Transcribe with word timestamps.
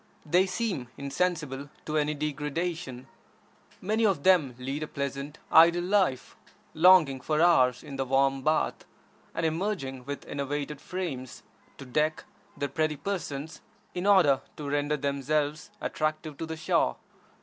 They 0.25 0.47
seem 0.47 0.87
insensible 0.97 1.69
to 1.85 1.95
any 1.95 2.15
degradation. 2.15 3.05
Many 3.81 4.03
of 4.03 4.23
them 4.23 4.55
lead 4.57 4.81
a 4.81 4.87
pleasant, 4.87 5.37
idle 5.51 5.83
life, 5.83 6.35
lounging 6.73 7.21
for 7.21 7.39
hours 7.39 7.83
in 7.83 7.97
the 7.97 8.05
warm 8.05 8.41
bath, 8.41 8.83
and 9.35 9.45
emerging 9.45 10.05
with 10.05 10.25
enervated 10.25 10.81
frames 10.81 11.43
to 11.77 11.85
deck 11.85 12.23
their 12.57 12.69
pretty 12.69 12.95
persons 12.97 13.61
in 13.93 14.07
order 14.07 14.41
to 14.57 14.67
render 14.67 14.97
themselves 14.97 15.69
attractive 15.79 16.35
to 16.39 16.47
the 16.47 16.57
Shah. 16.57 16.95